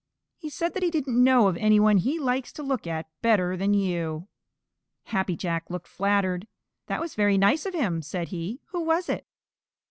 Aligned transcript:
He 0.39 0.49
said 0.49 0.73
that 0.73 0.81
he 0.81 0.89
didn't 0.89 1.23
know 1.23 1.47
of 1.47 1.55
any 1.57 1.79
one 1.79 1.97
he 1.97 2.17
likes 2.17 2.51
to 2.53 2.63
look 2.63 2.87
at 2.87 3.05
better 3.21 3.55
than 3.55 3.75
you." 3.75 4.27
Happy 5.03 5.35
Jack 5.37 5.69
looked 5.69 5.87
flattered. 5.87 6.47
"That 6.87 6.99
was 7.01 7.13
very 7.13 7.37
nice 7.37 7.67
of 7.67 7.75
him," 7.75 8.01
said 8.01 8.29
he. 8.29 8.61
"Who 8.69 8.81
was 8.83 9.09
it?" 9.09 9.27